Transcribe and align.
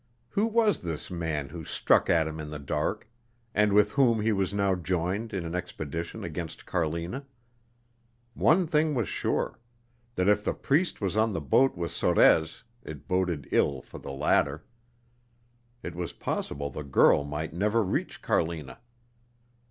Who 0.29 0.47
was 0.47 0.79
this 0.79 1.11
man 1.11 1.49
who 1.49 1.63
struck 1.63 2.09
at 2.09 2.27
him 2.27 2.39
in 2.39 2.49
the 2.49 2.57
dark, 2.57 3.07
and 3.53 3.71
with 3.71 3.91
whom 3.91 4.19
he 4.19 4.31
was 4.31 4.51
now 4.51 4.73
joined 4.73 5.31
in 5.31 5.45
an 5.45 5.53
expedition 5.53 6.23
against 6.23 6.65
Carlina? 6.65 7.23
One 8.33 8.65
thing 8.65 8.95
was 8.95 9.07
sure; 9.07 9.59
that 10.15 10.27
if 10.27 10.43
the 10.43 10.55
priest 10.55 11.01
was 11.01 11.15
on 11.15 11.33
the 11.33 11.39
boat 11.39 11.77
with 11.77 11.91
Sorez 11.91 12.63
it 12.83 13.07
boded 13.07 13.47
ill 13.51 13.79
for 13.83 13.99
the 13.99 14.11
latter. 14.11 14.65
It 15.83 15.93
was 15.93 16.13
possible 16.13 16.71
the 16.71 16.83
girl 16.83 17.23
might 17.23 17.53
never 17.53 17.83
reach 17.83 18.23
Carlina. 18.23 18.79